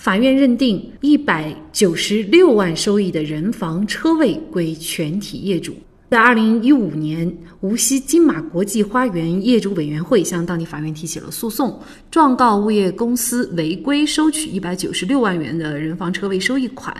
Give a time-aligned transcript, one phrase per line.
[0.00, 5.76] 法院认定一百九十六万收益的人防车位归全体业主。
[6.08, 11.78] 在二零一五年，无锡金马国际花园业主委员会向当地法院提起了诉讼，
[12.10, 16.96] 状告物业公司违规收取一百九十六万元的人防车位收益款。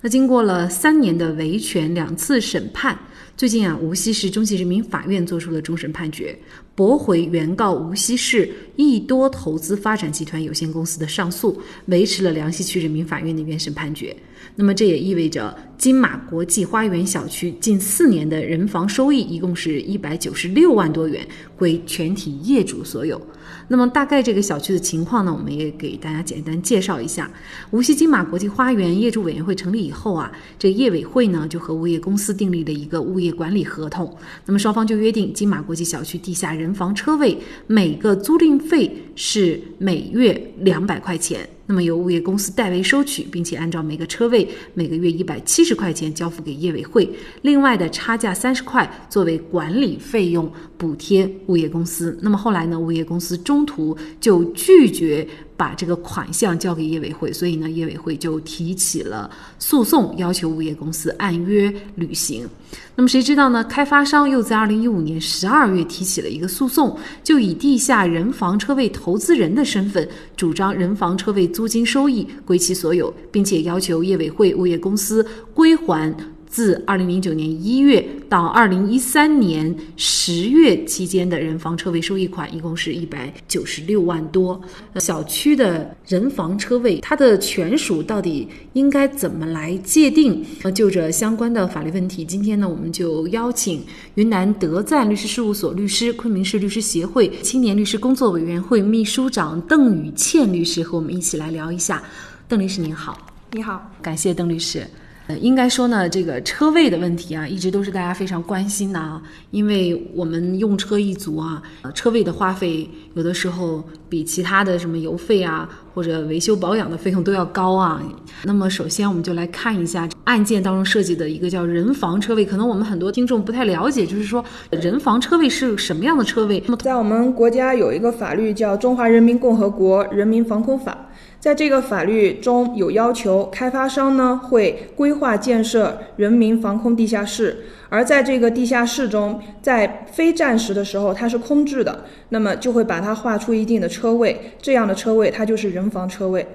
[0.00, 2.98] 那经过了三年的维权，两次审判。
[3.34, 6.36] 最近啊，无锡市中级人民法院作出了终审判决，
[6.74, 14.16] 驳回原告无锡市益多投资发展集团有限公司的上诉，维持了梁溪区人民法院的原审判决。
[14.56, 23.20] 那么这也意味着金马国际花园小区近四年的人防收益一共是一百九十六万多元，归全体业主所有。
[23.66, 27.28] 那么大概这个小区的情况呢，我们也给大家简单介绍一下。
[27.72, 34.16] 无锡金马国际花园业主委员会成立以后啊，这业委会呢就和物业公司订立了一个物业管理合同。
[34.46, 41.40] 那么双方就约定，金马国际小区地下人防车位每个租赁费是每月两百块钱。
[41.72, 47.08] 那么由物业公司代为收取，并且按照每个车位每个月一百七十块钱交付给业委会，
[47.40, 52.18] 另外的差价三十块作为管理费用补贴物业公司。
[52.20, 55.26] 那么后来呢，物业公司中途就拒绝。
[55.56, 62.48] 把这个款项交给业委会，所以呢，业委会就提起了诉讼，要求物业公司按约履行。
[62.94, 63.62] 那么谁知道呢？
[63.64, 76.14] 开发商又在二零一五年十二月提起了一个诉讼，就以地下人防车位投资人的身份，主张人防车位租金收益归其所有，并且要求业委会、物业公司归还。
[76.52, 84.60] 自二零零九年一月到二零一三年十月期间的人防车位收益款，一共是一百九十六万多。
[84.96, 90.44] 小区的人防车位，它的权属到底应该怎么来界定？
[90.62, 93.82] 呃，就着相关的法律问题，今天呢，我们就邀请
[94.16, 102.02] 云南德赞律师事务所律师、昆明市律师协会青年律师工作委员会秘书长邓宇倩律师和我们一起来聊一下。
[102.46, 103.18] 邓律师您好，
[103.52, 104.86] 你好，感谢邓律师。
[105.28, 109.22] 呃，应该说呢，这个车位的问题啊，一直都是大家非常关心的啊。
[109.52, 118.02] 因为我们用车一族啊，呃车位的花费有的时候比其他的什么油费啊或者维修保养的费用都要高啊。
[118.42, 126.60] 那么，首先我们就来看一下案件当中涉及的一个叫人防车位，可能我们很多听众不太了解，就是说人防车位是什么样的车位？
[126.66, 130.92] 那么，在我们国家有一个法律叫《中华人民共和国人民防空法》。
[131.42, 146.46] 在这个法律中有要求，开发商呢会规划建设人民防空地下室，而在这个地下室中，在非战时的时候它是空置的，那么就会把它划出一定的车位，这样的车位它就是人防车位。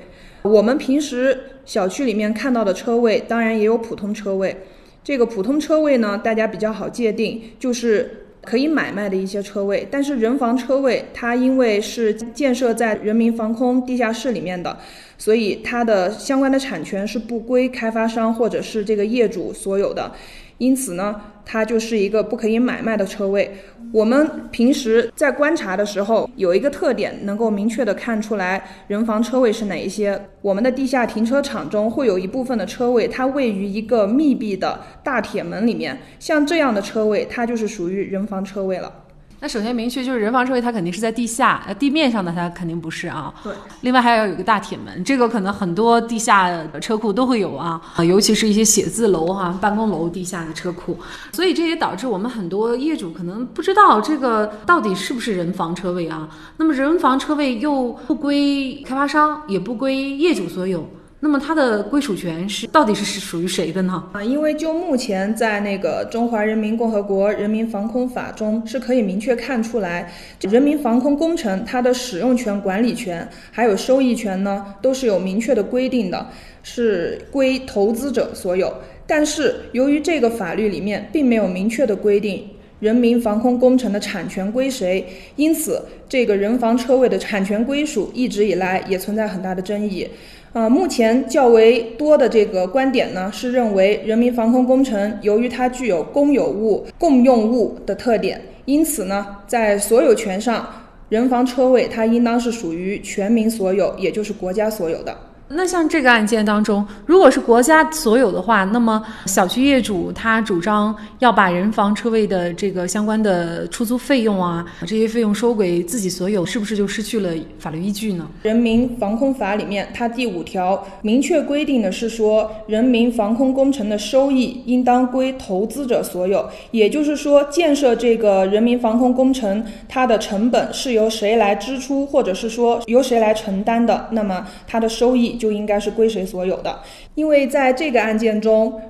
[0.43, 4.55] 我们平时小区里面看到的车位，当然也有普通车位，
[5.03, 8.23] 这个普通车位呢，大家比较好界定，就是。
[8.47, 14.77] 可以买卖的一些车位，但是人防车位它因为是建设在人民防空地下室里面的，
[15.17, 20.13] 所以它的相关的产权是不归开发商或者是这个业主所有的。
[20.59, 23.49] 因此呢，它就是一个不可以买卖的车位。
[23.93, 30.21] 我们平时在观察的时候，有一个特点能够明确的看出来人防车位是哪一些。
[30.41, 38.91] 我们的地下停车场中会有一部分的车位，它位于一个密闭的大铁门里面，像这样的车位，它就是属于人防车位了。
[39.39, 43.31] 那首先明确就是人防车位，它肯定是在地下，呃，地面上的它肯定不是啊。
[43.43, 43.53] 对。
[43.81, 50.97] 另外还要有一个大铁门，这个可能很多地下车库都会有啊，啊，尤其是一些写字楼哈、办公楼地下的车库。
[51.31, 56.27] 所以这也导致我们很多业主可能不知道这个到底是不是人防车位啊。
[56.57, 60.89] 那么人防车位又不归开发商，也不归业主所有。
[61.19, 64.03] 那么它的归属权是到底是是属于谁的呢？
[64.13, 76.27] 啊，因为就目前在那个《中华人民共和国人民防空法》中是可以明确看出来，人民防空工程它的使用权、管理权还有收益权呢，都是有明确的规定的，
[76.61, 78.71] 是归投资者所有。
[79.07, 82.47] 但是由于这个法律里面并没有明确的规定
[82.79, 90.07] 人民防空工程的产权归谁，因此这个人防车位的产权归属一直以来也存在很大的争议。
[90.53, 100.67] 呃，目前较为多的这个观点呢，是认为人民防空工程由于它具有公有物、共用物的特点，因此呢，在所有权上，
[101.09, 105.15] 人防车位它应当是属于全民所有，也就是国家所有的。
[105.49, 118.27] 那像这个案件当中，如果是国家所有的话，那么小区业主他主张要把人防车位的这个相关的出租费用啊，这些费用收归自己所有，是不是就失去了法律依据呢？
[118.43, 135.36] 人民防空法里面，它第五条明确规定的是说，人民防空工程的收益应当归投资者所有，也就是说，建设这个人民防空工程，它的成本是由谁来支出，或者是说由谁来承担的，那么它的收益。
[135.37, 136.79] 就应该是归谁所有的，
[137.15, 138.81] 因为在这个案件中，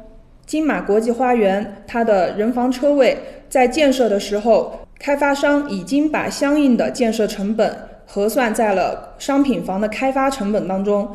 [0.46, 3.18] 金马国际花园它的人防车位
[3.50, 11.08] 在建设的时候，开发商已经把相应的建设成本核算在了商品房的开发成本当中，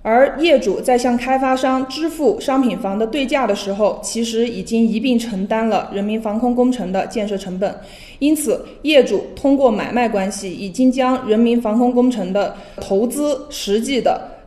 [0.00, 7.74] 而业主在向开发商支付商品房的对价的时候，其实已经一并承担了人民防空工程的建设成本，
[8.18, 14.37] 因此业主通过买卖关系已经将人民防空工程的投资实际的。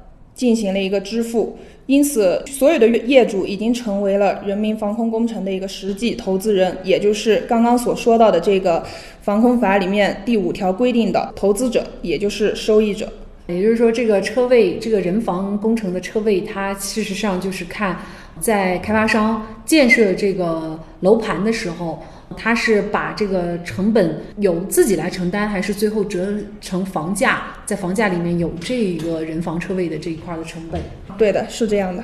[0.42, 1.56] 进行了一个支付，
[1.86, 8.84] 因此所有的业主已经成为了人民防空工程的一个实际投资人，也就是刚刚所说到的这个
[9.22, 13.08] 防空法里面第五条规定的投资者，也就是收益者。
[13.46, 18.00] 也就是说，这个车位，这个人防工程的车位，它事实上就是看
[18.40, 22.02] 在开发商建设这个楼盘的时候。
[22.38, 30.82] 他是把这个成本由自己来承担，还是最后折成房价，在房价里面有这个人防车位的这一块的成本？
[31.18, 32.04] 对的，是这样的。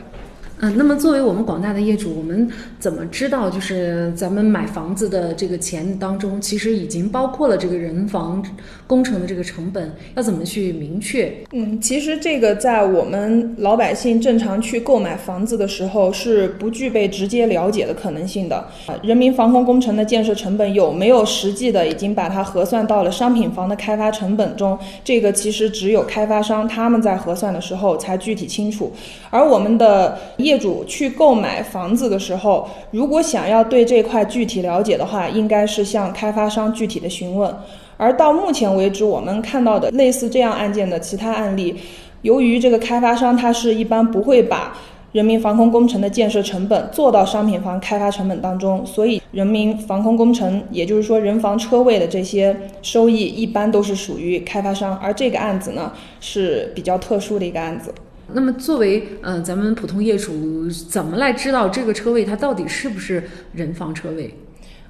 [0.59, 2.49] 嗯，那么作为我们广大的业主，我们
[2.79, 8.43] 怎么知道，就是咱们买房子的这个钱当中，其实已经包括了这个人防
[8.87, 9.93] 工程的这个成本？
[10.15, 11.31] 要怎么去明确？
[11.51, 18.65] 嗯，其实这个在我们老百姓正常去购买房子的时候，是不具备直接了解的可能性的。
[19.03, 24.75] 人民防空工程的建设成本有没有实际的已经把它核算到了商品房的开发成本中？
[25.03, 28.91] 这个其实只有开发商他们在核算的时候才具体清楚，
[29.29, 30.17] 而我们的。
[30.47, 37.53] 业主去购买房子的时候，如果想要对这块具体了解的话，应该是向开发商具体的询问。
[37.97, 41.75] 而到目前为止，我们看到的类似这样案件的其他案例，
[42.21, 44.75] 由于这个开发商他是一般不会把
[45.13, 54.95] 人民防空工程的建设成本做到商品房开发成本当中，所以人民防空工程，也就是说人防车位的这些收益，一般都是属于开发商。
[54.97, 57.91] 而这个案子呢，是比较特殊的一个案子。
[58.33, 64.33] 那么，作为呃咱们普通业主，怎么来知道这个车位它到底是不是人防车位？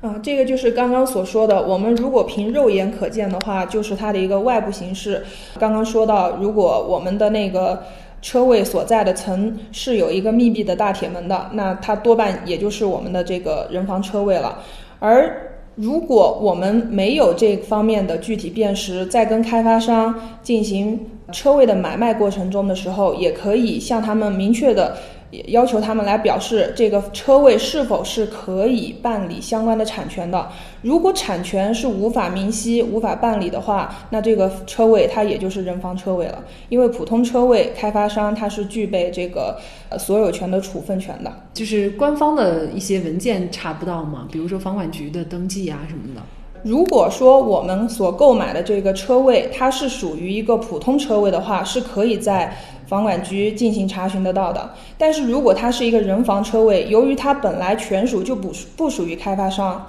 [0.01, 5.23] 啊，这个就是刚刚所说的，我们如果凭肉眼可见的话，就是它的一个外部形式。
[5.59, 7.83] 刚刚说到，如果我们的那个
[8.21, 14.63] 车位所在的层是有一个密闭的大铁门的，那它多半也就是我们的这个人防车位了。
[14.99, 15.46] 而
[15.77, 20.99] 如果我们没有这方面的具体辨识，在跟开发商进行
[21.31, 24.97] 车位的买卖过程中的时候，也可以向他们明确的
[25.31, 30.49] 也要求他们来表示这个车位是否是可以办理相关的产权的。
[30.81, 36.43] 如果产权是无法明晰、无法办理的话，那这个车位它也就是人防车位了。
[36.69, 39.59] 因为普通车位开发商它是具备这个
[39.89, 44.27] 呃所有权的处分权的，就是官方的一些文件查不到吗？
[44.31, 46.21] 比如说房管局的登记啊什么的。
[46.63, 52.55] 如果说我们所购买的这个车位，它是属于一个普通车位的话，是可以在
[52.87, 54.69] 房管局进行查询得到的。
[54.97, 59.85] 但是如果它是一个人防车位，由于它本来权属就不不属于开发商，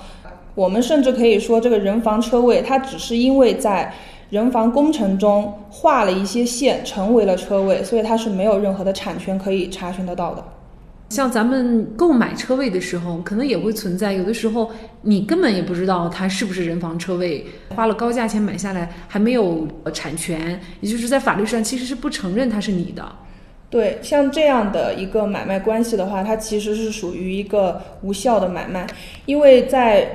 [0.55, 3.93] 我们甚至可以说，这个人防车位它只是因为在
[4.31, 10.45] 人防工程中画了一些线，成为了车位，所以它是没有任何的产权可以查询得到的。
[11.09, 14.71] 像咱们购买车位的时候，可能也会存在，有的时候
[15.03, 23.05] 你根本也不知道它是不是人防车位，花了高价钱买下来还没有产权，也就是在法律上其实是不承认它是你的。
[23.71, 28.87] 对，像这样的一个买卖关系的话，它其实是属于一个无效的买卖，
[29.27, 30.05] 因为在《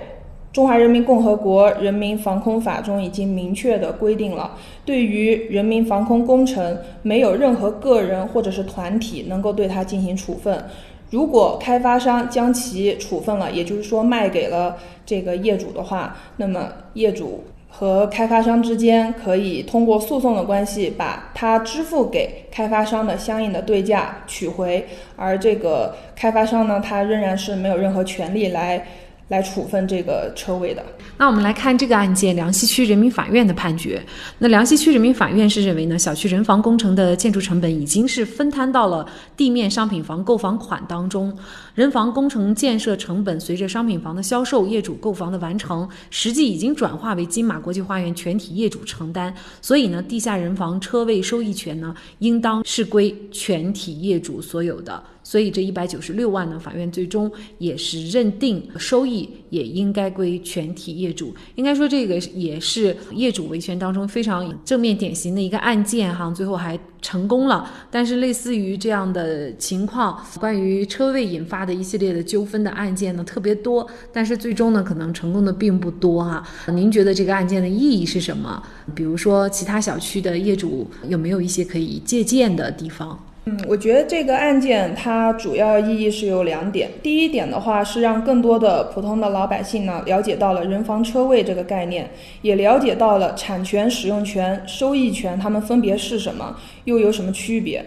[0.54, 4.56] 中华人民共和国人民防空法》中已经明确的规定了，
[4.86, 10.64] 对于人民防空工程，没有任何个人或者是团体能够对它进行处分。
[11.10, 28.86] 如果开发商将其处分了，也就是说卖给了这个业主的话，那么业主和开发商之间可以通过诉讼的关系，把他支付给开发商的相应的对价取回，而这个开发商呢，他仍然是没有任何权利来
[29.30, 30.84] 来处分这个车位的。
[31.18, 34.04] 那我们来看这个案件，梁溪区人民法院的判决。
[34.40, 41.36] 那梁溪区人民法院是认为呢，小区人防工程的建筑成本已经是分摊到了地面商品房购房款当中，
[41.76, 49.34] 人防工程建设成本随着商品房的销售、业主购房的完成，实际已经转化为金马国际花园全体业主承担。
[49.62, 55.02] 所以呢，地下人防车位收益权呢，应当是归全体业主所有的。
[55.24, 61.34] 所以这一百九十六万呢，法院最终也是认定收益也应该归全体业主。
[61.56, 67.72] 应该说，这个也是业主维权当中非常正面典型的一个案件哈，最后还成功了。
[67.90, 76.44] 但是类似于这样的情况，关于车位引发的一系列的纠纷的案件呢，特别多，但是最终呢，可能成功的并不多哈。
[76.68, 78.62] 您觉得这个案件的意义是什么？
[78.94, 83.18] 比如说，其他小区的业主有没有一些可以借鉴的地方？
[83.46, 86.90] 嗯，我觉得这个案件它主要意义是有两点。
[87.02, 92.10] 第一点的话是让更多的普通的老百姓呢了解到了人防车位这个概念，
[92.42, 97.84] 也了解到了产权、使用权、收益权它们分别是什么，又有什么区别。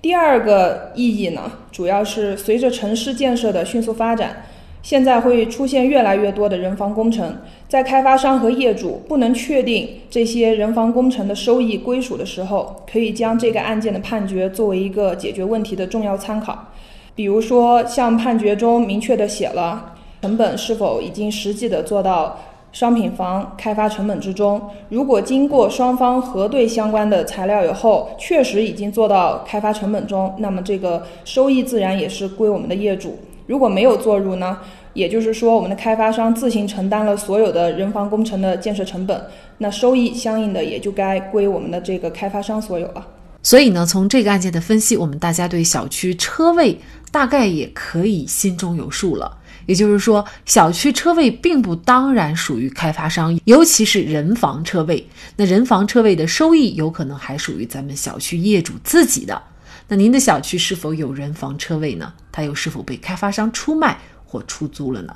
[0.00, 4.46] 第二个意义呢，主要是随着城市建设的迅速发展。
[4.84, 16.66] 现在会出现越来越多的人防工程，在开发商和业主不能确定这些人防工程的收益归属的时候，可以将这个案件的判决作为一个解决问题的重要参考。
[17.14, 22.38] 比如说，像判决中明确的写了成本是否已经实际的做到
[22.70, 24.60] 商品房开发成本之中。
[24.90, 33.16] 如果经过双方核对相关的材料以后，确实已经做到开发成本中，那么这个收益自然也是归我们的业主。
[33.46, 34.58] 如果没有做入呢，
[34.94, 39.22] 也就是说，我们的开发商自行承担了所有的人防工程的建设成本，
[39.58, 43.06] 那收益相应的也就该归我们的这个开发商所有了。
[43.42, 46.78] 所以呢，从这个案件的分析，我们大家对小区车位
[47.10, 49.36] 大概也可以心中有数了。
[49.66, 55.06] 也就是说，小区车位并不当然属于开发商，尤其是人防车位。
[55.36, 59.42] 那人防车位的收益有可能还属于咱们小区业主自己的。
[59.86, 62.12] 那您的小区是否有人防车位呢？
[62.32, 65.14] 它又是否被开发商出卖或出租了呢？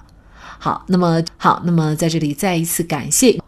[0.58, 3.40] 好，那么好，那么在这里再一次感谢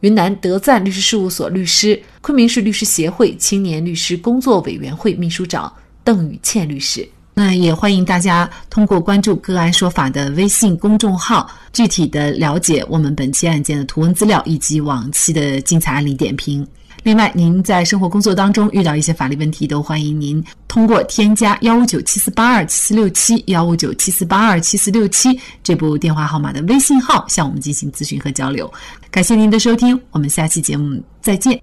[0.00, 7.08] 云南德赞律师事务所律师、昆明市律师协会青年律师工作委员会秘书长邓宇倩律师。
[7.34, 16.66] 那也欢迎大家通过关注“个案说法”的微信公众号，具体的了解我们本期案件的图文资料以及往期的精彩案例点评。
[17.02, 28.72] 另外，您在生活工作当中遇到一些法律问题，都欢迎您通过添加幺五九七四八二七四六七幺五九七四八二七四六七这部电话号码的微信号向我们进行咨询和交流。
[29.10, 31.60] 感谢您的收听，我们下期节目再见。